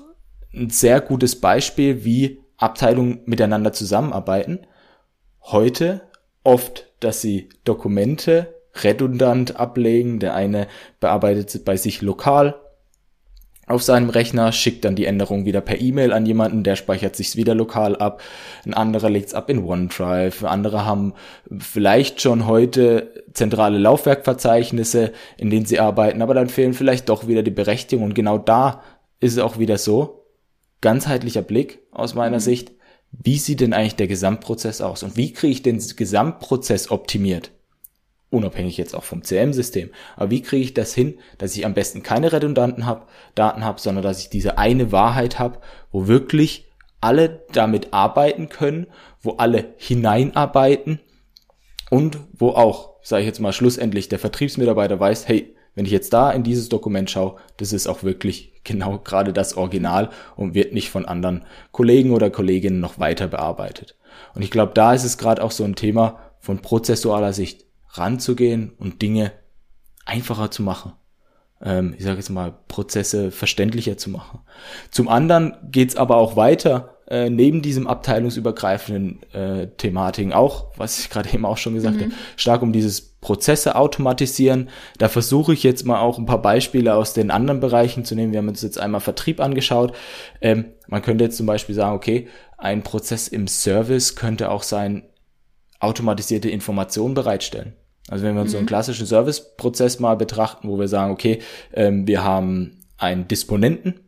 ein 0.54 0.70
sehr 0.70 1.00
gutes 1.00 1.40
Beispiel, 1.40 2.04
wie 2.04 2.38
Abteilungen 2.58 3.20
miteinander 3.24 3.72
zusammenarbeiten. 3.72 4.60
Heute 5.40 6.02
oft, 6.44 6.86
dass 7.00 7.20
sie 7.20 7.48
Dokumente 7.64 8.54
redundant 8.82 9.56
ablegen. 9.56 10.20
Der 10.20 10.34
eine 10.34 10.68
bearbeitet 11.00 11.64
bei 11.64 11.76
sich 11.76 12.02
lokal 12.02 12.54
auf 13.66 13.82
seinem 13.82 14.10
Rechner, 14.10 14.52
schickt 14.52 14.84
dann 14.84 14.96
die 14.96 15.06
Änderung 15.06 15.44
wieder 15.44 15.60
per 15.60 15.80
E-Mail 15.80 16.12
an 16.12 16.26
jemanden, 16.26 16.62
der 16.62 16.76
speichert 16.76 17.16
sich's 17.16 17.36
wieder 17.36 17.54
lokal 17.54 17.96
ab. 17.96 18.22
Ein 18.66 18.74
anderer 18.74 19.10
legt's 19.10 19.34
ab 19.34 19.48
in 19.48 19.64
OneDrive. 19.64 20.44
Andere 20.44 20.84
haben 20.84 21.14
vielleicht 21.58 22.20
schon 22.20 22.46
heute 22.46 23.24
zentrale 23.32 23.78
Laufwerkverzeichnisse, 23.78 25.12
in 25.36 25.50
denen 25.50 25.66
sie 25.66 25.80
arbeiten, 25.80 26.22
aber 26.22 26.34
dann 26.34 26.48
fehlen 26.48 26.74
vielleicht 26.74 27.08
doch 27.08 27.26
wieder 27.26 27.42
die 27.42 27.50
Berechtigung. 27.50 28.04
Und 28.04 28.14
genau 28.14 28.38
da 28.38 28.82
ist 29.20 29.32
es 29.32 29.38
auch 29.38 29.58
wieder 29.58 29.78
so, 29.78 30.26
ganzheitlicher 30.80 31.42
Blick 31.42 31.80
aus 31.90 32.14
meiner 32.14 32.36
mhm. 32.36 32.42
Sicht, 32.42 32.72
wie 33.10 33.38
sieht 33.38 33.60
denn 33.60 33.72
eigentlich 33.72 33.96
der 33.96 34.08
Gesamtprozess 34.08 34.80
aus 34.80 35.02
und 35.02 35.16
wie 35.16 35.32
kriege 35.32 35.52
ich 35.52 35.62
den 35.62 35.78
Gesamtprozess 35.78 36.90
optimiert? 36.90 37.52
Unabhängig 38.34 38.76
jetzt 38.76 38.94
auch 38.94 39.04
vom 39.04 39.22
CM-System. 39.22 39.90
Aber 40.16 40.30
wie 40.30 40.42
kriege 40.42 40.64
ich 40.64 40.74
das 40.74 40.94
hin, 40.94 41.18
dass 41.38 41.56
ich 41.56 41.64
am 41.64 41.74
besten 41.74 42.02
keine 42.02 42.32
redundanten 42.32 42.86
hab, 42.86 43.08
Daten 43.34 43.64
habe, 43.64 43.80
sondern 43.80 44.04
dass 44.04 44.20
ich 44.20 44.30
diese 44.30 44.58
eine 44.58 44.92
Wahrheit 44.92 45.38
habe, 45.38 45.60
wo 45.90 46.06
wirklich 46.06 46.66
alle 47.00 47.42
damit 47.52 47.92
arbeiten 47.92 48.48
können, 48.48 48.86
wo 49.20 49.32
alle 49.32 49.74
hineinarbeiten 49.76 51.00
und 51.90 52.18
wo 52.32 52.50
auch, 52.50 52.94
sage 53.02 53.22
ich 53.22 53.26
jetzt 53.26 53.40
mal 53.40 53.52
schlussendlich, 53.52 54.08
der 54.08 54.18
Vertriebsmitarbeiter 54.18 54.98
weiß, 54.98 55.28
hey, 55.28 55.54
wenn 55.74 55.86
ich 55.86 55.92
jetzt 55.92 56.12
da 56.12 56.30
in 56.30 56.44
dieses 56.44 56.68
Dokument 56.68 57.10
schaue, 57.10 57.36
das 57.56 57.72
ist 57.72 57.86
auch 57.86 58.02
wirklich 58.02 58.52
genau 58.64 58.98
gerade 58.98 59.32
das 59.32 59.56
Original 59.56 60.10
und 60.36 60.54
wird 60.54 60.72
nicht 60.72 60.90
von 60.90 61.04
anderen 61.04 61.44
Kollegen 61.72 62.12
oder 62.12 62.30
Kolleginnen 62.30 62.80
noch 62.80 62.98
weiter 62.98 63.28
bearbeitet. 63.28 63.96
Und 64.34 64.42
ich 64.42 64.50
glaube, 64.50 64.72
da 64.74 64.94
ist 64.94 65.04
es 65.04 65.18
gerade 65.18 65.42
auch 65.42 65.50
so 65.50 65.64
ein 65.64 65.74
Thema 65.74 66.20
von 66.40 66.60
prozessualer 66.60 67.32
Sicht 67.32 67.63
ranzugehen 67.94 68.72
und 68.78 69.02
Dinge 69.02 69.32
einfacher 70.04 70.50
zu 70.50 70.62
machen. 70.62 70.92
Ähm, 71.62 71.94
ich 71.96 72.04
sage 72.04 72.18
jetzt 72.18 72.30
mal, 72.30 72.54
Prozesse 72.68 73.30
verständlicher 73.30 73.96
zu 73.96 74.10
machen. 74.10 74.40
Zum 74.90 75.08
anderen 75.08 75.56
geht's 75.70 75.96
aber 75.96 76.16
auch 76.16 76.36
weiter, 76.36 76.94
äh, 77.08 77.28
neben 77.28 77.60
diesem 77.60 77.86
abteilungsübergreifenden 77.86 79.22
äh, 79.32 79.68
Thematiken 79.76 80.32
auch, 80.32 80.72
was 80.76 80.98
ich 80.98 81.10
gerade 81.10 81.32
eben 81.32 81.44
auch 81.44 81.58
schon 81.58 81.74
gesagt 81.74 81.96
mhm. 81.96 82.02
habe, 82.02 82.12
stark 82.36 82.62
um 82.62 82.72
dieses 82.72 83.00
Prozesse 83.20 83.76
automatisieren. 83.76 84.70
Da 84.98 85.08
versuche 85.08 85.52
ich 85.52 85.62
jetzt 85.62 85.84
mal 85.84 86.00
auch 86.00 86.18
ein 86.18 86.26
paar 86.26 86.40
Beispiele 86.40 86.94
aus 86.94 87.12
den 87.12 87.30
anderen 87.30 87.60
Bereichen 87.60 88.04
zu 88.04 88.14
nehmen. 88.14 88.32
Wir 88.32 88.38
haben 88.38 88.48
uns 88.48 88.62
jetzt 88.62 88.78
einmal 88.78 89.00
Vertrieb 89.00 89.40
angeschaut. 89.40 89.94
Ähm, 90.40 90.66
man 90.88 91.02
könnte 91.02 91.24
jetzt 91.24 91.36
zum 91.36 91.46
Beispiel 91.46 91.74
sagen, 91.74 91.94
okay, 91.94 92.28
ein 92.56 92.82
Prozess 92.82 93.28
im 93.28 93.48
Service 93.48 94.16
könnte 94.16 94.50
auch 94.50 94.62
sein, 94.62 95.04
automatisierte 95.80 96.48
Informationen 96.48 97.14
bereitstellen. 97.14 97.74
Also 98.08 98.24
wenn 98.24 98.34
wir 98.34 98.42
uns 98.42 98.50
mhm. 98.50 98.52
so 98.52 98.58
einen 98.58 98.64
mhm. 98.64 98.68
klassischen 98.68 99.06
Serviceprozess 99.06 99.98
mal 99.98 100.16
betrachten, 100.16 100.68
wo 100.68 100.78
wir 100.78 100.88
sagen, 100.88 101.12
okay, 101.12 101.40
ähm, 101.72 102.06
wir 102.06 102.22
haben 102.22 102.80
einen 102.98 103.28
Disponenten 103.28 104.00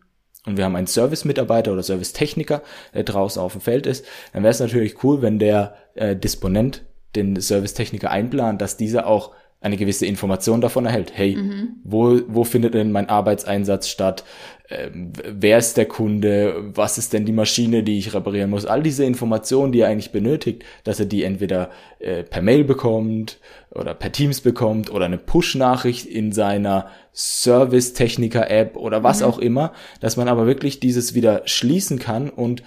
und 0.46 0.56
wir 0.56 0.64
haben 0.64 0.76
einen 0.76 0.86
Service-Mitarbeiter 0.86 1.72
oder 1.72 1.82
Servicetechniker, 1.82 2.62
der 2.94 3.04
draußen 3.04 3.40
auf 3.40 3.52
dem 3.52 3.60
Feld 3.60 3.86
ist, 3.86 4.04
dann 4.32 4.42
wäre 4.42 4.52
es 4.52 4.60
natürlich 4.60 5.02
cool, 5.02 5.22
wenn 5.22 5.38
der 5.38 5.76
äh, 5.94 6.14
Disponent 6.14 6.84
den 7.16 7.40
Servicetechniker 7.40 8.10
einplant, 8.10 8.60
dass 8.60 8.76
dieser 8.76 9.06
auch 9.06 9.32
eine 9.60 9.76
gewisse 9.76 10.06
Information 10.06 10.60
davon 10.60 10.86
erhält. 10.86 11.12
Hey, 11.14 11.36
mhm. 11.36 11.76
wo, 11.82 12.20
wo 12.28 12.44
findet 12.44 12.74
denn 12.74 12.92
mein 12.92 13.08
Arbeitseinsatz 13.08 13.88
statt? 13.88 14.24
Ähm, 14.68 15.12
wer 15.24 15.58
ist 15.58 15.76
der 15.76 15.86
Kunde? 15.86 16.70
Was 16.74 16.98
ist 16.98 17.12
denn 17.12 17.24
die 17.24 17.32
Maschine, 17.32 17.82
die 17.82 17.98
ich 17.98 18.14
reparieren 18.14 18.50
muss? 18.50 18.66
All 18.66 18.82
diese 18.82 19.04
Informationen, 19.04 19.72
die 19.72 19.80
er 19.80 19.88
eigentlich 19.88 20.12
benötigt, 20.12 20.64
dass 20.84 21.00
er 21.00 21.06
die 21.06 21.22
entweder 21.22 21.70
äh, 21.98 22.22
per 22.22 22.42
Mail 22.42 22.64
bekommt 22.64 23.38
oder 23.70 23.94
per 23.94 24.12
Teams 24.12 24.40
bekommt 24.40 24.90
oder 24.90 25.06
eine 25.06 25.18
Push-Nachricht 25.18 26.06
in 26.06 26.32
seiner 26.32 26.88
Service-Techniker-App 27.14 28.76
oder 28.76 29.02
was 29.02 29.20
mhm. 29.20 29.26
auch 29.26 29.38
immer, 29.38 29.72
dass 30.00 30.16
man 30.16 30.28
aber 30.28 30.46
wirklich 30.46 30.80
dieses 30.80 31.14
wieder 31.14 31.42
schließen 31.46 31.98
kann 31.98 32.28
und 32.28 32.62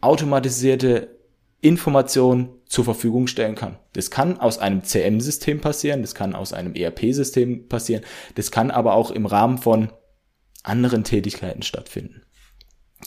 automatisierte 0.00 1.21
Informationen 1.62 2.50
zur 2.66 2.84
Verfügung 2.84 3.28
stellen 3.28 3.54
kann. 3.54 3.78
Das 3.92 4.10
kann 4.10 4.38
aus 4.38 4.58
einem 4.58 4.82
CM-System 4.82 5.60
passieren, 5.60 6.02
das 6.02 6.14
kann 6.14 6.34
aus 6.34 6.52
einem 6.52 6.74
ERP-System 6.74 7.68
passieren, 7.68 8.02
das 8.34 8.50
kann 8.50 8.70
aber 8.70 8.94
auch 8.94 9.12
im 9.12 9.26
Rahmen 9.26 9.58
von 9.58 9.90
anderen 10.64 11.04
Tätigkeiten 11.04 11.62
stattfinden. 11.62 12.22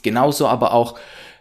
Genauso 0.04 0.48
aber 0.48 0.74
auch 0.74 0.98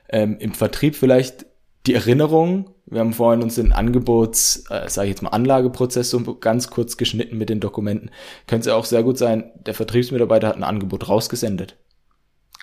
ähm, 0.08 0.38
im 0.38 0.54
Vertrieb 0.54 0.96
vielleicht 0.96 1.46
die 1.86 1.94
Erinnerung. 1.94 2.70
Wir 2.86 3.00
haben 3.00 3.12
vorhin 3.12 3.42
uns 3.42 3.54
den 3.54 3.72
Angebots, 3.72 4.64
äh, 4.70 4.88
sage 4.88 5.08
ich 5.08 5.14
jetzt 5.14 5.22
mal, 5.22 5.30
Anlageprozess 5.30 6.10
so 6.10 6.20
ganz 6.36 6.68
kurz 6.68 6.96
geschnitten 6.96 7.38
mit 7.38 7.48
den 7.48 7.60
Dokumenten. 7.60 8.10
Könnte 8.48 8.70
es 8.70 8.74
auch 8.74 8.84
sehr 8.84 9.04
gut 9.04 9.18
sein, 9.18 9.52
der 9.54 9.74
Vertriebsmitarbeiter 9.74 10.48
hat 10.48 10.56
ein 10.56 10.64
Angebot 10.64 11.08
rausgesendet. 11.08 11.76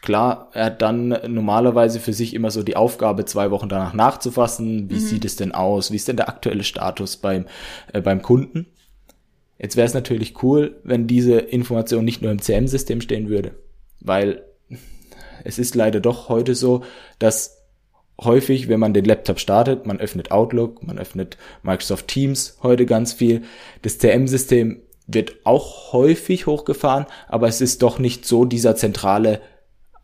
Klar, 0.01 0.49
er 0.53 0.65
hat 0.65 0.81
dann 0.81 1.09
normalerweise 1.27 1.99
für 1.99 2.13
sich 2.13 2.33
immer 2.33 2.49
so 2.49 2.63
die 2.63 2.75
Aufgabe, 2.75 3.25
zwei 3.25 3.51
Wochen 3.51 3.69
danach 3.69 3.93
nachzufassen. 3.93 4.89
Wie 4.89 4.95
mhm. 4.95 4.99
sieht 4.99 5.25
es 5.25 5.35
denn 5.35 5.51
aus? 5.51 5.91
Wie 5.91 5.95
ist 5.95 6.07
denn 6.07 6.17
der 6.17 6.29
aktuelle 6.29 6.63
Status 6.63 7.17
beim, 7.17 7.45
äh, 7.93 8.01
beim 8.01 8.23
Kunden? 8.23 8.65
Jetzt 9.59 9.75
wäre 9.75 9.85
es 9.85 9.93
natürlich 9.93 10.41
cool, 10.41 10.79
wenn 10.83 11.05
diese 11.05 11.37
Information 11.37 12.03
nicht 12.03 12.23
nur 12.23 12.31
im 12.31 12.41
CM-System 12.41 12.99
stehen 12.99 13.29
würde, 13.29 13.51
weil 13.99 14.43
es 15.43 15.59
ist 15.59 15.75
leider 15.75 15.99
doch 15.99 16.29
heute 16.29 16.55
so, 16.55 16.83
dass 17.19 17.61
häufig, 18.19 18.69
wenn 18.69 18.79
man 18.79 18.95
den 18.95 19.05
Laptop 19.05 19.39
startet, 19.39 19.85
man 19.85 19.99
öffnet 19.99 20.31
Outlook, 20.31 20.81
man 20.81 20.97
öffnet 20.97 21.37
Microsoft 21.61 22.07
Teams 22.07 22.57
heute 22.63 22.87
ganz 22.87 23.13
viel. 23.13 23.43
Das 23.83 23.99
CM-System 23.99 24.81
wird 25.05 25.35
auch 25.43 25.93
häufig 25.93 26.47
hochgefahren, 26.47 27.05
aber 27.27 27.47
es 27.47 27.61
ist 27.61 27.83
doch 27.83 27.99
nicht 27.99 28.25
so 28.25 28.45
dieser 28.45 28.75
zentrale 28.75 29.41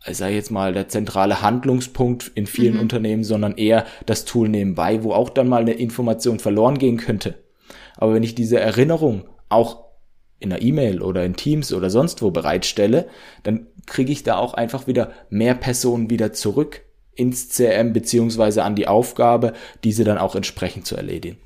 ich 0.06 0.16
sage 0.16 0.34
jetzt 0.34 0.50
mal, 0.50 0.72
der 0.72 0.88
zentrale 0.88 1.42
Handlungspunkt 1.42 2.30
in 2.34 2.46
vielen 2.46 2.74
mhm. 2.74 2.80
Unternehmen, 2.80 3.24
sondern 3.24 3.56
eher 3.56 3.84
das 4.06 4.24
Tool 4.24 4.48
nebenbei, 4.48 5.02
wo 5.02 5.12
auch 5.12 5.30
dann 5.30 5.48
mal 5.48 5.62
eine 5.62 5.72
Information 5.72 6.38
verloren 6.38 6.78
gehen 6.78 6.96
könnte. 6.96 7.42
Aber 7.96 8.14
wenn 8.14 8.22
ich 8.22 8.34
diese 8.34 8.60
Erinnerung 8.60 9.28
auch 9.48 9.88
in 10.38 10.52
einer 10.52 10.62
E-Mail 10.62 11.02
oder 11.02 11.24
in 11.24 11.34
Teams 11.34 11.72
oder 11.72 11.90
sonst 11.90 12.22
wo 12.22 12.30
bereitstelle, 12.30 13.08
dann 13.42 13.66
kriege 13.86 14.12
ich 14.12 14.22
da 14.22 14.36
auch 14.36 14.54
einfach 14.54 14.86
wieder 14.86 15.10
mehr 15.30 15.54
Personen 15.54 16.10
wieder 16.10 16.32
zurück 16.32 16.82
ins 17.14 17.48
CRM 17.48 17.92
beziehungsweise 17.92 18.62
an 18.62 18.76
die 18.76 18.86
Aufgabe, 18.86 19.52
diese 19.82 20.04
dann 20.04 20.18
auch 20.18 20.36
entsprechend 20.36 20.86
zu 20.86 20.96
erledigen. 20.96 21.38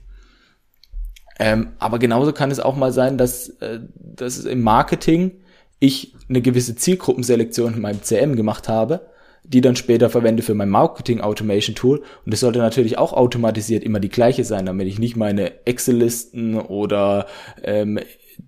Ähm, 1.39 1.73
aber 1.79 1.99
genauso 1.99 2.35
kann 2.35 2.51
es 2.51 2.61
auch 2.61 2.77
mal 2.77 2.93
sein, 2.93 3.17
dass, 3.17 3.49
äh, 3.61 3.81
dass 3.95 4.45
im 4.45 4.61
Marketing 4.61 5.41
ich 5.83 6.15
eine 6.29 6.41
gewisse 6.41 6.77
Zielgruppenselektion 6.77 7.75
in 7.75 7.81
meinem 7.81 8.03
CM 8.03 8.37
gemacht 8.37 8.69
habe, 8.69 9.09
die 9.43 9.61
dann 9.61 9.75
später 9.75 10.11
verwende 10.11 10.45
für 10.45 10.55
mein 10.55 10.69
Marketing 10.69 11.21
Automation 11.21 11.75
Tool. 11.75 12.03
Und 12.25 12.33
es 12.33 12.39
sollte 12.39 12.61
natürlich 12.61 12.99
auch 12.99 13.13
automatisiert 13.13 13.83
immer 13.83 13.99
die 13.99 14.09
gleiche 14.09 14.45
sein, 14.45 14.65
damit 14.65 14.87
ich 14.87 15.01
nicht 15.01 15.17
meine 15.17 15.67
Excel-Listen 15.67 16.55
oder 16.55 17.27
ähm, 17.65 17.99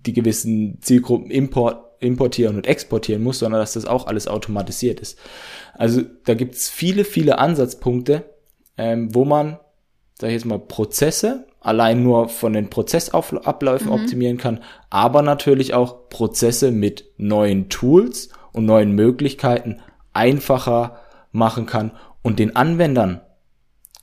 die 0.05 0.13
gewissen 0.13 0.79
Zielgruppen 0.81 1.29
import, 1.29 1.83
importieren 1.99 2.55
und 2.55 2.67
exportieren 2.67 3.21
muss, 3.21 3.39
sondern 3.39 3.59
dass 3.59 3.73
das 3.73 3.85
auch 3.85 4.07
alles 4.07 4.29
automatisiert 4.29 5.01
ist. 5.01 5.19
Also 5.73 6.03
da 6.23 6.35
gibt's 6.35 6.69
viele, 6.69 7.03
viele 7.03 7.37
Ansatzpunkte, 7.37 8.23
ähm, 8.77 9.13
wo 9.13 9.25
man, 9.25 9.59
sag 10.17 10.29
ich 10.29 10.35
jetzt 10.35 10.45
mal, 10.45 10.59
Prozesse 10.59 11.47
allein 11.65 12.03
nur 12.03 12.29
von 12.29 12.53
den 12.53 12.69
Prozessabläufen 12.69 13.87
mhm. 13.87 13.93
optimieren 13.93 14.37
kann, 14.37 14.63
aber 14.91 15.23
natürlich 15.23 15.73
auch 15.73 16.09
Prozesse 16.09 16.71
mit 16.71 17.05
neuen 17.17 17.69
Tools 17.69 18.29
und 18.51 18.65
neuen 18.65 18.91
Möglichkeiten 18.91 19.81
einfacher 20.13 21.01
machen 21.31 21.65
kann 21.65 21.91
und 22.21 22.37
den 22.37 22.55
Anwendern 22.55 23.21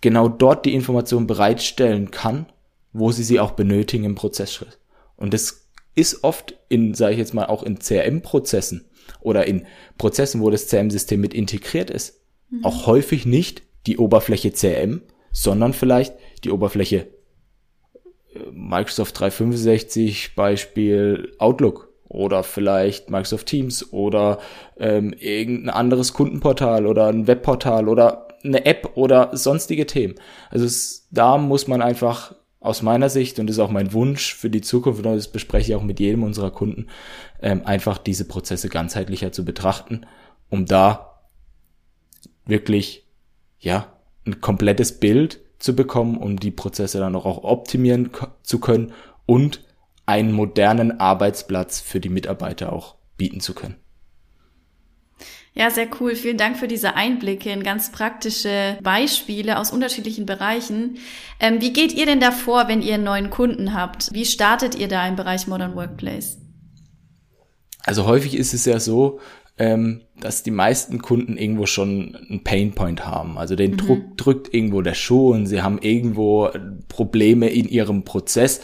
genau 0.00 0.28
dort 0.28 0.66
die 0.66 0.74
Information 0.74 1.28
bereitstellen 1.28 2.10
kann, 2.10 2.46
wo 2.92 3.12
sie 3.12 3.22
sie 3.22 3.38
auch 3.38 3.52
benötigen 3.52 4.04
im 4.04 4.16
Prozessschritt. 4.16 4.78
Und 5.16 5.32
das 5.32 5.68
ist 5.94 6.24
oft 6.24 6.54
in, 6.68 6.94
sage 6.94 7.12
ich 7.12 7.18
jetzt 7.18 7.32
mal, 7.32 7.46
auch 7.46 7.62
in 7.62 7.78
CRM-Prozessen 7.78 8.90
oder 9.20 9.46
in 9.46 9.66
Prozessen, 9.98 10.40
wo 10.40 10.50
das 10.50 10.66
CRM-System 10.66 11.20
mit 11.20 11.32
integriert 11.32 11.90
ist, 11.90 12.20
mhm. 12.50 12.64
auch 12.64 12.86
häufig 12.86 13.24
nicht 13.24 13.62
die 13.86 13.98
Oberfläche 13.98 14.50
CRM, 14.50 15.02
sondern 15.30 15.72
vielleicht 15.72 16.14
die 16.42 16.50
Oberfläche 16.50 17.06
Microsoft 18.52 19.18
365 19.18 20.34
Beispiel 20.34 21.32
Outlook 21.38 21.92
oder 22.08 22.42
vielleicht 22.42 23.10
Microsoft 23.10 23.46
Teams 23.46 23.92
oder 23.92 24.38
ähm, 24.78 25.14
irgendein 25.18 25.70
anderes 25.70 26.12
Kundenportal 26.12 26.86
oder 26.86 27.08
ein 27.08 27.26
Webportal 27.26 27.88
oder 27.88 28.28
eine 28.44 28.66
App 28.66 28.92
oder 28.94 29.30
sonstige 29.32 29.86
Themen. 29.86 30.16
Also 30.50 30.66
es, 30.66 31.08
da 31.10 31.38
muss 31.38 31.68
man 31.68 31.80
einfach 31.80 32.34
aus 32.60 32.82
meiner 32.82 33.08
Sicht, 33.08 33.38
und 33.38 33.50
ist 33.50 33.58
auch 33.58 33.70
mein 33.70 33.92
Wunsch 33.92 34.34
für 34.34 34.50
die 34.50 34.60
Zukunft, 34.60 35.04
und 35.04 35.16
das 35.16 35.28
bespreche 35.28 35.72
ich 35.72 35.76
auch 35.76 35.82
mit 35.82 35.98
jedem 35.98 36.22
unserer 36.22 36.52
Kunden, 36.52 36.86
ähm, 37.40 37.62
einfach 37.64 37.98
diese 37.98 38.26
Prozesse 38.26 38.68
ganzheitlicher 38.68 39.32
zu 39.32 39.44
betrachten, 39.44 40.06
um 40.48 40.64
da 40.66 41.18
wirklich, 42.46 43.04
ja, 43.58 43.92
ein 44.24 44.40
komplettes 44.40 45.00
Bild 45.00 45.40
zu 45.62 45.76
bekommen, 45.76 46.16
um 46.16 46.38
die 46.38 46.50
Prozesse 46.50 46.98
dann 46.98 47.14
auch 47.14 47.44
optimieren 47.44 48.10
zu 48.42 48.58
können 48.58 48.92
und 49.26 49.62
einen 50.06 50.32
modernen 50.32 50.98
Arbeitsplatz 50.98 51.80
für 51.80 52.00
die 52.00 52.08
Mitarbeiter 52.08 52.72
auch 52.72 52.96
bieten 53.16 53.40
zu 53.40 53.54
können. 53.54 53.76
Ja, 55.54 55.70
sehr 55.70 55.86
cool. 56.00 56.16
Vielen 56.16 56.38
Dank 56.38 56.56
für 56.56 56.66
diese 56.66 56.94
Einblicke 56.94 57.50
in 57.50 57.62
ganz 57.62 57.92
praktische 57.92 58.78
Beispiele 58.82 59.58
aus 59.58 59.70
unterschiedlichen 59.70 60.26
Bereichen. 60.26 60.96
Ähm, 61.38 61.60
wie 61.60 61.72
geht 61.72 61.92
ihr 61.92 62.06
denn 62.06 62.20
da 62.20 62.32
vor, 62.32 62.68
wenn 62.68 62.82
ihr 62.82 62.94
einen 62.94 63.04
neuen 63.04 63.30
Kunden 63.30 63.74
habt? 63.74 64.12
Wie 64.12 64.24
startet 64.24 64.74
ihr 64.74 64.88
da 64.88 65.06
im 65.06 65.14
Bereich 65.14 65.46
Modern 65.46 65.76
Workplace? 65.76 66.38
Also 67.84 68.06
häufig 68.06 68.34
ist 68.34 68.54
es 68.54 68.64
ja 68.64 68.80
so, 68.80 69.20
ähm, 69.58 70.02
dass 70.18 70.42
die 70.42 70.50
meisten 70.50 71.02
Kunden 71.02 71.36
irgendwo 71.36 71.66
schon 71.66 72.16
einen 72.16 72.44
Painpoint 72.44 73.04
haben. 73.06 73.38
Also 73.38 73.54
den 73.54 73.72
mhm. 73.72 73.76
Druck 73.76 74.16
drückt 74.16 74.54
irgendwo 74.54 74.82
der 74.82 74.94
Schuh 74.94 75.32
und 75.32 75.46
sie 75.46 75.62
haben 75.62 75.78
irgendwo 75.78 76.50
Probleme 76.88 77.48
in 77.48 77.68
ihrem 77.68 78.04
Prozess, 78.04 78.60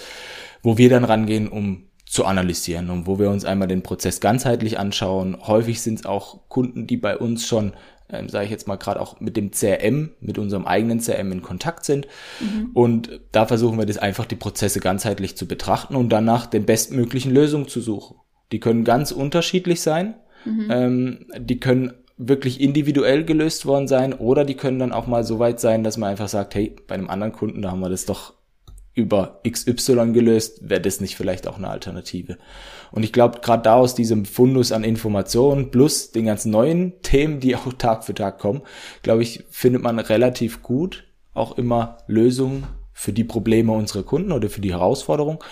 wo 0.62 0.78
wir 0.78 0.88
dann 0.88 1.04
rangehen, 1.04 1.48
um 1.48 1.88
zu 2.08 2.24
analysieren 2.24 2.88
und 2.88 3.06
wo 3.06 3.18
wir 3.18 3.30
uns 3.30 3.44
einmal 3.44 3.68
den 3.68 3.82
Prozess 3.82 4.20
ganzheitlich 4.20 4.78
anschauen. 4.78 5.36
Häufig 5.46 5.82
sind 5.82 6.00
es 6.00 6.06
auch 6.06 6.48
Kunden, 6.48 6.86
die 6.86 6.96
bei 6.96 7.18
uns 7.18 7.46
schon, 7.46 7.74
ähm, 8.10 8.30
sage 8.30 8.46
ich 8.46 8.50
jetzt 8.50 8.66
mal 8.66 8.76
gerade 8.76 9.00
auch 9.00 9.20
mit 9.20 9.36
dem 9.36 9.50
CRM, 9.50 10.12
mit 10.20 10.38
unserem 10.38 10.64
eigenen 10.64 11.00
CRM 11.00 11.32
in 11.32 11.42
Kontakt 11.42 11.84
sind. 11.84 12.08
Mhm. 12.40 12.70
Und 12.72 13.20
da 13.30 13.44
versuchen 13.44 13.78
wir 13.78 13.84
das 13.84 13.98
einfach 13.98 14.24
die 14.24 14.36
Prozesse 14.36 14.80
ganzheitlich 14.80 15.36
zu 15.36 15.46
betrachten 15.46 15.96
und 15.96 16.08
danach 16.08 16.46
den 16.46 16.64
bestmöglichen 16.64 17.32
Lösungen 17.32 17.68
zu 17.68 17.82
suchen. 17.82 18.16
Die 18.52 18.60
können 18.60 18.84
ganz 18.84 19.12
unterschiedlich 19.12 19.82
sein. 19.82 20.14
Mhm. 20.44 20.68
Ähm, 20.70 21.26
die 21.38 21.60
können 21.60 21.92
wirklich 22.16 22.60
individuell 22.60 23.24
gelöst 23.24 23.64
worden 23.64 23.86
sein 23.86 24.12
oder 24.12 24.44
die 24.44 24.54
können 24.54 24.78
dann 24.78 24.92
auch 24.92 25.06
mal 25.06 25.24
so 25.24 25.38
weit 25.38 25.60
sein, 25.60 25.84
dass 25.84 25.96
man 25.96 26.10
einfach 26.10 26.28
sagt, 26.28 26.54
hey, 26.54 26.74
bei 26.86 26.94
einem 26.94 27.10
anderen 27.10 27.32
Kunden, 27.32 27.62
da 27.62 27.70
haben 27.70 27.80
wir 27.80 27.88
das 27.88 28.06
doch 28.06 28.34
über 28.94 29.40
XY 29.48 30.12
gelöst, 30.12 30.68
wäre 30.68 30.80
das 30.80 31.00
nicht 31.00 31.16
vielleicht 31.16 31.46
auch 31.46 31.56
eine 31.56 31.68
Alternative. 31.68 32.36
Und 32.90 33.04
ich 33.04 33.12
glaube, 33.12 33.38
gerade 33.40 33.62
da 33.62 33.74
aus 33.74 33.94
diesem 33.94 34.24
Fundus 34.24 34.72
an 34.72 34.82
Informationen 34.82 35.70
plus 35.70 36.10
den 36.10 36.26
ganzen 36.26 36.50
neuen 36.50 37.00
Themen, 37.02 37.38
die 37.38 37.54
auch 37.54 37.72
Tag 37.74 38.04
für 38.04 38.14
Tag 38.14 38.40
kommen, 38.40 38.62
glaube 39.02 39.22
ich, 39.22 39.44
findet 39.50 39.82
man 39.82 40.00
relativ 40.00 40.62
gut 40.62 41.04
auch 41.32 41.56
immer 41.56 41.98
Lösungen 42.08 42.66
für 42.92 43.12
die 43.12 43.22
Probleme 43.24 43.70
unserer 43.70 44.02
Kunden 44.02 44.32
oder 44.32 44.50
für 44.50 44.60
die 44.60 44.72
Herausforderung. 44.72 45.44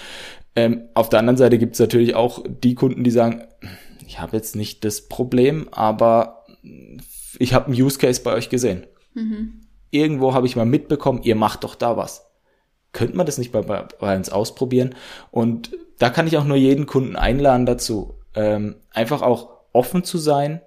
Ähm, 0.57 0.89
auf 0.95 1.09
der 1.09 1.21
anderen 1.21 1.37
Seite 1.37 1.59
gibt 1.59 1.75
es 1.75 1.81
natürlich 1.81 2.17
auch 2.17 2.43
die 2.49 2.75
Kunden, 2.75 3.05
die 3.05 3.13
sagen, 3.13 3.45
ich 4.07 4.21
habe 4.21 4.37
jetzt 4.37 4.57
nicht 4.57 4.85
das 4.85 5.09
Problem, 5.09 5.69
aber 5.73 6.45
ich 7.39 7.55
habe 7.55 7.67
einen 7.67 7.81
Use 7.81 7.99
Case 7.99 8.23
bei 8.23 8.33
euch 8.33 8.49
gesehen. 8.49 8.87
Mhm. 9.15 9.67
Irgendwo 9.91 10.35
habe 10.35 10.47
ich 10.47 10.57
mal 10.57 10.67
mitbekommen, 10.67 11.23
ihr 11.23 11.37
macht 11.37 11.65
doch 11.65 11.75
da 11.75 11.97
was. 11.97 12.27
Könnte 12.93 13.17
man 13.17 13.27
das 13.27 13.39
nicht 13.39 13.53
bei, 13.53 13.61
bei 13.61 14.17
uns 14.17 14.31
ausprobieren? 14.31 14.95
Und 15.31 15.77
da 15.99 16.11
kann 16.11 16.27
ich 16.27 16.37
auch 16.37 16.45
nur 16.45 16.57
jeden 16.57 16.87
Kunden 16.87 17.17
einladen 17.17 17.67
dazu, 17.67 18.15
ähm, 18.35 18.77
einfach 18.91 19.23
auch 19.23 19.51
offen 19.73 20.05
zu 20.05 20.19
sein, 20.19 20.61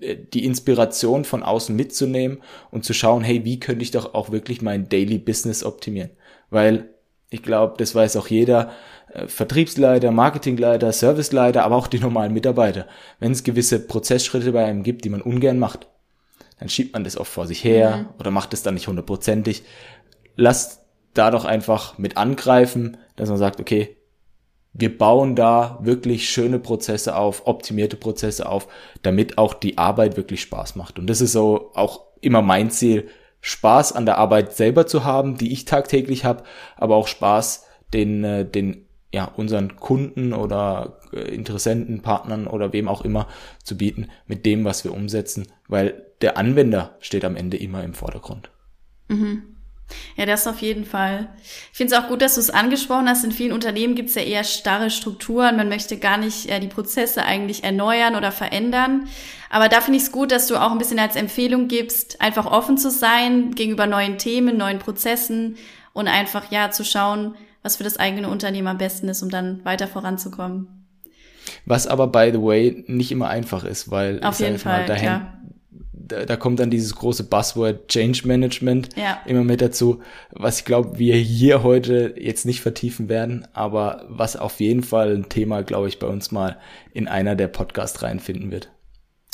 äh, 0.00 0.16
die 0.16 0.44
Inspiration 0.44 1.24
von 1.24 1.42
außen 1.42 1.74
mitzunehmen 1.74 2.42
und 2.70 2.84
zu 2.84 2.94
schauen, 2.94 3.22
hey, 3.22 3.44
wie 3.44 3.60
könnte 3.60 3.82
ich 3.82 3.90
doch 3.90 4.14
auch 4.14 4.30
wirklich 4.30 4.62
mein 4.62 4.88
Daily 4.88 5.18
Business 5.18 5.62
optimieren? 5.62 6.10
Weil 6.50 6.95
ich 7.30 7.42
glaube, 7.42 7.74
das 7.78 7.94
weiß 7.94 8.16
auch 8.16 8.28
jeder, 8.28 8.70
äh, 9.12 9.26
Vertriebsleiter, 9.26 10.10
Marketingleiter, 10.10 10.92
Serviceleiter, 10.92 11.64
aber 11.64 11.76
auch 11.76 11.86
die 11.86 11.98
normalen 11.98 12.32
Mitarbeiter. 12.32 12.86
Wenn 13.18 13.32
es 13.32 13.44
gewisse 13.44 13.80
Prozessschritte 13.80 14.52
bei 14.52 14.64
einem 14.64 14.82
gibt, 14.82 15.04
die 15.04 15.10
man 15.10 15.22
ungern 15.22 15.58
macht, 15.58 15.88
dann 16.58 16.68
schiebt 16.68 16.94
man 16.94 17.04
das 17.04 17.16
oft 17.16 17.30
vor 17.30 17.46
sich 17.46 17.62
her 17.64 17.96
mhm. 17.96 18.06
oder 18.18 18.30
macht 18.30 18.54
es 18.54 18.62
dann 18.62 18.74
nicht 18.74 18.88
hundertprozentig. 18.88 19.62
Lasst 20.36 20.82
da 21.14 21.30
doch 21.30 21.44
einfach 21.44 21.98
mit 21.98 22.16
angreifen, 22.16 22.96
dass 23.16 23.28
man 23.28 23.38
sagt, 23.38 23.60
okay, 23.60 23.96
wir 24.78 24.96
bauen 24.96 25.34
da 25.36 25.78
wirklich 25.80 26.28
schöne 26.28 26.58
Prozesse 26.58 27.16
auf, 27.16 27.46
optimierte 27.46 27.96
Prozesse 27.96 28.46
auf, 28.46 28.68
damit 29.02 29.38
auch 29.38 29.54
die 29.54 29.78
Arbeit 29.78 30.18
wirklich 30.18 30.42
Spaß 30.42 30.76
macht. 30.76 30.98
Und 30.98 31.08
das 31.08 31.22
ist 31.22 31.32
so 31.32 31.70
auch 31.74 32.02
immer 32.20 32.42
mein 32.42 32.70
Ziel, 32.70 33.08
Spaß 33.46 33.92
an 33.92 34.06
der 34.06 34.18
Arbeit 34.18 34.56
selber 34.56 34.88
zu 34.88 35.04
haben, 35.04 35.36
die 35.36 35.52
ich 35.52 35.66
tagtäglich 35.66 36.24
habe, 36.24 36.42
aber 36.76 36.96
auch 36.96 37.06
Spaß, 37.06 37.64
den, 37.94 38.24
äh, 38.24 38.44
den 38.44 38.86
ja, 39.14 39.24
unseren 39.24 39.76
Kunden 39.76 40.32
oder 40.32 40.98
äh, 41.12 41.20
Interessenten, 41.32 42.02
Partnern 42.02 42.48
oder 42.48 42.72
wem 42.72 42.88
auch 42.88 43.02
immer 43.02 43.28
zu 43.62 43.76
bieten 43.76 44.08
mit 44.26 44.46
dem, 44.46 44.64
was 44.64 44.82
wir 44.82 44.92
umsetzen, 44.92 45.46
weil 45.68 46.06
der 46.22 46.36
Anwender 46.38 46.96
steht 46.98 47.24
am 47.24 47.36
Ende 47.36 47.56
immer 47.56 47.84
im 47.84 47.94
Vordergrund. 47.94 48.50
Mhm. 49.06 49.55
Ja, 50.16 50.26
das 50.26 50.46
auf 50.46 50.60
jeden 50.62 50.84
Fall. 50.84 51.28
Ich 51.72 51.78
finde 51.78 51.94
es 51.94 52.00
auch 52.00 52.08
gut, 52.08 52.22
dass 52.22 52.34
du 52.34 52.40
es 52.40 52.50
angesprochen 52.50 53.08
hast. 53.08 53.24
In 53.24 53.32
vielen 53.32 53.52
Unternehmen 53.52 53.94
gibt 53.94 54.08
es 54.08 54.14
ja 54.14 54.22
eher 54.22 54.44
starre 54.44 54.90
Strukturen. 54.90 55.56
Man 55.56 55.68
möchte 55.68 55.98
gar 55.98 56.16
nicht 56.16 56.48
äh, 56.48 56.58
die 56.58 56.68
Prozesse 56.68 57.24
eigentlich 57.24 57.64
erneuern 57.64 58.16
oder 58.16 58.32
verändern. 58.32 59.08
Aber 59.50 59.68
da 59.68 59.80
finde 59.80 59.98
ich 59.98 60.04
es 60.04 60.12
gut, 60.12 60.32
dass 60.32 60.48
du 60.48 60.56
auch 60.56 60.72
ein 60.72 60.78
bisschen 60.78 60.98
als 60.98 61.16
Empfehlung 61.16 61.68
gibst, 61.68 62.20
einfach 62.20 62.46
offen 62.46 62.78
zu 62.78 62.90
sein 62.90 63.54
gegenüber 63.54 63.86
neuen 63.86 64.18
Themen, 64.18 64.56
neuen 64.56 64.78
Prozessen 64.78 65.56
und 65.92 66.08
einfach 66.08 66.50
ja 66.50 66.70
zu 66.70 66.84
schauen, 66.84 67.36
was 67.62 67.76
für 67.76 67.84
das 67.84 67.98
eigene 67.98 68.28
Unternehmen 68.28 68.68
am 68.68 68.78
besten 68.78 69.08
ist, 69.08 69.22
um 69.22 69.30
dann 69.30 69.64
weiter 69.64 69.86
voranzukommen. 69.86 70.86
Was 71.64 71.86
aber, 71.86 72.08
by 72.08 72.30
the 72.32 72.42
way, 72.42 72.84
nicht 72.86 73.12
immer 73.12 73.28
einfach 73.28 73.64
ist, 73.64 73.90
weil 73.90 74.22
Auf 74.22 74.40
jeden 74.40 74.58
Fall, 74.58 74.80
mal, 74.80 74.86
dahin, 74.86 75.26
da, 76.06 76.24
da 76.24 76.36
kommt 76.36 76.60
dann 76.60 76.70
dieses 76.70 76.94
große 76.94 77.24
Buzzword 77.24 77.88
Change 77.88 78.26
Management 78.26 78.90
ja. 78.96 79.20
immer 79.26 79.44
mit 79.44 79.60
dazu, 79.60 80.02
was 80.30 80.60
ich 80.60 80.64
glaube, 80.64 80.98
wir 80.98 81.16
hier 81.16 81.62
heute 81.62 82.14
jetzt 82.18 82.46
nicht 82.46 82.60
vertiefen 82.60 83.08
werden, 83.08 83.46
aber 83.52 84.04
was 84.08 84.36
auf 84.36 84.60
jeden 84.60 84.82
Fall 84.82 85.14
ein 85.14 85.28
Thema, 85.28 85.62
glaube 85.62 85.88
ich, 85.88 85.98
bei 85.98 86.06
uns 86.06 86.30
mal 86.30 86.58
in 86.92 87.08
einer 87.08 87.34
der 87.36 87.48
Podcasts 87.48 88.02
reinfinden 88.02 88.50
wird. 88.50 88.70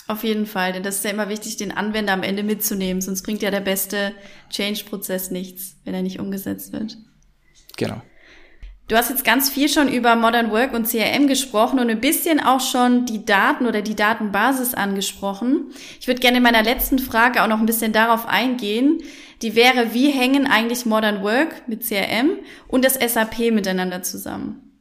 Auf 0.09 0.25
jeden 0.25 0.47
Fall, 0.47 0.73
denn 0.73 0.83
das 0.83 0.97
ist 0.97 1.05
ja 1.05 1.11
immer 1.11 1.29
wichtig, 1.29 1.57
den 1.57 1.73
Anwender 1.73 2.13
am 2.13 2.23
Ende 2.23 2.43
mitzunehmen, 2.43 3.01
sonst 3.01 3.23
bringt 3.23 3.43
ja 3.43 3.51
der 3.51 3.61
beste 3.61 4.13
Change-Prozess 4.51 5.31
nichts, 5.31 5.77
wenn 5.85 5.95
er 5.95 6.03
nicht 6.03 6.19
umgesetzt 6.19 6.73
wird. 6.73 6.97
Genau. 7.77 8.03
Du 8.89 8.97
hast 8.97 9.11
jetzt 9.11 9.25
ganz 9.25 9.49
viel 9.49 9.69
schon 9.69 9.89
über 9.89 10.17
Modern 10.17 10.51
Work 10.51 10.75
und 10.75 10.87
CRM 10.87 11.29
gesprochen 11.29 11.79
und 11.79 11.89
ein 11.89 12.01
bisschen 12.01 12.41
auch 12.41 12.61
schon 12.61 13.07
die 13.07 13.25
Daten 13.25 13.67
oder 13.67 13.81
die 13.81 13.95
Datenbasis 13.95 14.75
angesprochen. 14.75 15.73
Ich 16.01 16.09
würde 16.09 16.21
gerne 16.21 16.39
in 16.39 16.43
meiner 16.43 16.63
letzten 16.63 16.99
Frage 16.99 17.43
auch 17.43 17.49
noch 17.49 17.61
ein 17.61 17.67
bisschen 17.67 17.93
darauf 17.93 18.27
eingehen. 18.27 19.03
Die 19.41 19.55
wäre, 19.55 19.95
wie 19.95 20.11
hängen 20.11 20.47
eigentlich 20.47 20.85
Modern 20.85 21.23
Work 21.23 21.69
mit 21.69 21.87
CRM 21.87 22.39
und 22.69 22.85
das 22.85 22.95
SAP 22.95 23.53
miteinander 23.53 24.03
zusammen? 24.03 24.73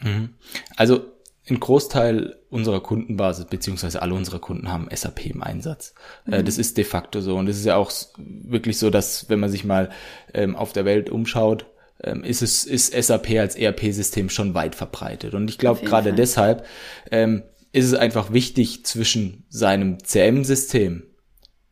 Mhm. 0.00 0.30
Also 0.76 1.00
ein 1.48 1.60
Großteil 1.60 2.36
unserer 2.50 2.80
Kundenbasis, 2.80 3.46
beziehungsweise 3.46 4.02
alle 4.02 4.14
unsere 4.14 4.38
Kunden 4.38 4.70
haben 4.70 4.88
SAP 4.94 5.26
im 5.26 5.42
Einsatz. 5.42 5.94
Äh, 6.26 6.40
mhm. 6.40 6.44
Das 6.44 6.58
ist 6.58 6.76
de 6.76 6.84
facto 6.84 7.20
so. 7.20 7.36
Und 7.36 7.48
es 7.48 7.58
ist 7.58 7.64
ja 7.64 7.76
auch 7.76 7.90
wirklich 8.16 8.78
so, 8.78 8.90
dass 8.90 9.28
wenn 9.28 9.40
man 9.40 9.50
sich 9.50 9.64
mal 9.64 9.90
ähm, 10.34 10.56
auf 10.56 10.72
der 10.72 10.84
Welt 10.84 11.10
umschaut, 11.10 11.66
ähm, 12.02 12.24
ist 12.24 12.42
es 12.42 12.64
ist 12.64 12.92
SAP 12.92 13.30
als 13.38 13.56
ERP-System 13.56 14.30
schon 14.30 14.54
weit 14.54 14.74
verbreitet. 14.74 15.34
Und 15.34 15.48
ich 15.50 15.58
glaube 15.58 15.84
gerade 15.84 16.12
deshalb 16.12 16.64
ähm, 17.10 17.42
ist 17.72 17.86
es 17.86 17.94
einfach 17.94 18.32
wichtig 18.32 18.84
zwischen 18.84 19.44
seinem 19.48 20.02
CM-System 20.02 21.04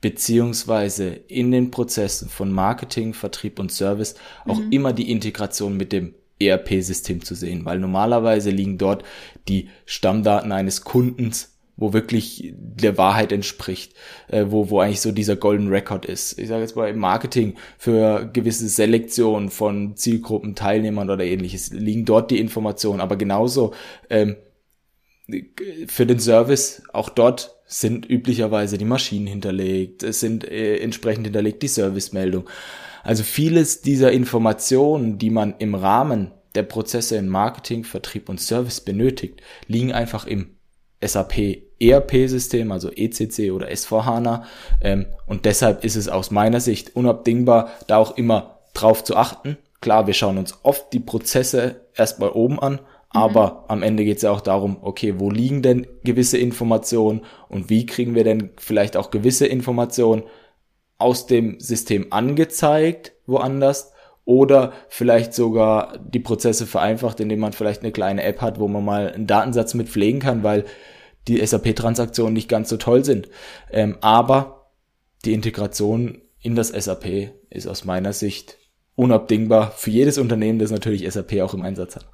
beziehungsweise 0.00 1.08
in 1.08 1.50
den 1.50 1.70
Prozessen 1.70 2.28
von 2.28 2.52
Marketing, 2.52 3.14
Vertrieb 3.14 3.58
und 3.58 3.72
Service 3.72 4.14
auch 4.44 4.58
mhm. 4.58 4.70
immer 4.70 4.92
die 4.92 5.10
Integration 5.10 5.76
mit 5.76 5.92
dem 5.92 6.14
ERP-System 6.38 7.24
zu 7.24 7.34
sehen, 7.34 7.64
weil 7.64 7.78
normalerweise 7.78 8.50
liegen 8.50 8.78
dort 8.78 9.04
die 9.48 9.70
Stammdaten 9.86 10.52
eines 10.52 10.82
Kundens 10.82 11.55
wo 11.76 11.92
wirklich 11.92 12.54
der 12.56 12.96
Wahrheit 12.96 13.32
entspricht, 13.32 13.94
äh, 14.28 14.46
wo, 14.48 14.70
wo 14.70 14.80
eigentlich 14.80 15.00
so 15.00 15.12
dieser 15.12 15.36
Golden 15.36 15.68
Record 15.68 16.06
ist. 16.06 16.38
Ich 16.38 16.48
sage 16.48 16.62
jetzt 16.62 16.76
mal 16.76 16.88
im 16.88 16.98
Marketing 16.98 17.54
für 17.78 18.30
gewisse 18.32 18.68
Selektion 18.68 19.50
von 19.50 19.96
Zielgruppen, 19.96 20.54
Teilnehmern 20.54 21.10
oder 21.10 21.24
ähnliches 21.24 21.72
liegen 21.72 22.04
dort 22.04 22.30
die 22.30 22.40
Informationen, 22.40 23.00
aber 23.00 23.16
genauso 23.16 23.74
ähm, 24.08 24.36
für 25.86 26.06
den 26.06 26.20
Service, 26.20 26.82
auch 26.92 27.08
dort 27.08 27.56
sind 27.66 28.08
üblicherweise 28.08 28.78
die 28.78 28.84
Maschinen 28.84 29.26
hinterlegt, 29.26 30.02
es 30.02 30.20
sind 30.20 30.44
äh, 30.44 30.78
entsprechend 30.78 31.26
hinterlegt 31.26 31.62
die 31.62 31.68
Servicemeldung. 31.68 32.48
Also 33.02 33.22
vieles 33.22 33.82
dieser 33.82 34.12
Informationen, 34.12 35.18
die 35.18 35.30
man 35.30 35.54
im 35.58 35.74
Rahmen 35.74 36.32
der 36.54 36.62
Prozesse 36.62 37.16
in 37.16 37.28
Marketing, 37.28 37.84
Vertrieb 37.84 38.28
und 38.28 38.40
Service 38.40 38.80
benötigt, 38.80 39.42
liegen 39.68 39.92
einfach 39.92 40.26
im 40.26 40.55
SAP 41.00 41.62
ERP-System, 41.78 42.72
also 42.72 42.90
ECC 42.90 43.52
oder 43.52 43.68
S4HANA. 43.68 44.42
Ähm, 44.80 45.06
und 45.26 45.44
deshalb 45.44 45.84
ist 45.84 45.96
es 45.96 46.08
aus 46.08 46.30
meiner 46.30 46.60
Sicht 46.60 46.96
unabdingbar, 46.96 47.70
da 47.86 47.98
auch 47.98 48.16
immer 48.16 48.58
drauf 48.74 49.04
zu 49.04 49.16
achten. 49.16 49.58
Klar, 49.80 50.06
wir 50.06 50.14
schauen 50.14 50.38
uns 50.38 50.58
oft 50.62 50.92
die 50.92 51.00
Prozesse 51.00 51.82
erstmal 51.94 52.30
oben 52.30 52.58
an, 52.58 52.80
aber 53.10 53.50
mhm. 53.50 53.56
am 53.68 53.82
Ende 53.82 54.04
geht 54.04 54.16
es 54.16 54.22
ja 54.22 54.30
auch 54.30 54.40
darum, 54.40 54.78
okay, 54.80 55.14
wo 55.18 55.30
liegen 55.30 55.62
denn 55.62 55.86
gewisse 56.04 56.38
Informationen 56.38 57.22
und 57.48 57.70
wie 57.70 57.86
kriegen 57.86 58.14
wir 58.14 58.24
denn 58.24 58.50
vielleicht 58.56 58.96
auch 58.96 59.10
gewisse 59.10 59.46
Informationen 59.46 60.22
aus 60.98 61.26
dem 61.26 61.60
System 61.60 62.06
angezeigt, 62.10 63.12
woanders, 63.26 63.92
oder 64.26 64.72
vielleicht 64.88 65.32
sogar 65.32 65.98
die 65.98 66.20
Prozesse 66.20 66.66
vereinfacht, 66.66 67.20
indem 67.20 67.38
man 67.38 67.52
vielleicht 67.52 67.82
eine 67.82 67.92
kleine 67.92 68.24
App 68.24 68.42
hat, 68.42 68.58
wo 68.58 68.68
man 68.68 68.84
mal 68.84 69.12
einen 69.12 69.26
Datensatz 69.26 69.72
mit 69.72 69.88
pflegen 69.88 70.18
kann, 70.18 70.42
weil 70.42 70.64
die 71.28 71.44
SAP-Transaktionen 71.44 72.34
nicht 72.34 72.48
ganz 72.48 72.68
so 72.68 72.76
toll 72.76 73.04
sind. 73.04 73.28
Ähm, 73.70 73.96
aber 74.00 74.72
die 75.24 75.32
Integration 75.32 76.22
in 76.40 76.56
das 76.56 76.68
SAP 76.68 77.30
ist 77.50 77.68
aus 77.68 77.84
meiner 77.84 78.12
Sicht 78.12 78.58
unabdingbar 78.96 79.70
für 79.70 79.90
jedes 79.90 80.18
Unternehmen, 80.18 80.58
das 80.58 80.70
natürlich 80.70 81.10
SAP 81.10 81.40
auch 81.40 81.54
im 81.54 81.62
Einsatz 81.62 81.96
hat. 81.96 82.06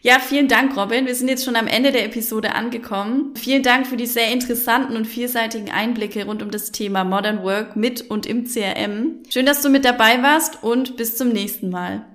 Ja, 0.00 0.18
vielen 0.20 0.48
Dank, 0.48 0.76
Robin. 0.76 1.06
Wir 1.06 1.14
sind 1.14 1.28
jetzt 1.28 1.44
schon 1.44 1.56
am 1.56 1.66
Ende 1.66 1.92
der 1.92 2.04
Episode 2.04 2.54
angekommen. 2.54 3.34
Vielen 3.36 3.62
Dank 3.62 3.86
für 3.86 3.96
die 3.96 4.06
sehr 4.06 4.32
interessanten 4.32 4.96
und 4.96 5.06
vielseitigen 5.06 5.70
Einblicke 5.70 6.24
rund 6.24 6.42
um 6.42 6.50
das 6.50 6.72
Thema 6.72 7.04
Modern 7.04 7.42
Work 7.42 7.76
mit 7.76 8.10
und 8.10 8.26
im 8.26 8.44
CRM. 8.44 9.22
Schön, 9.28 9.46
dass 9.46 9.62
du 9.62 9.68
mit 9.68 9.84
dabei 9.84 10.22
warst 10.22 10.62
und 10.62 10.96
bis 10.96 11.16
zum 11.16 11.28
nächsten 11.30 11.70
Mal. 11.70 12.06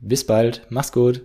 Bis 0.00 0.26
bald. 0.26 0.66
Mach's 0.68 0.92
gut. 0.92 1.22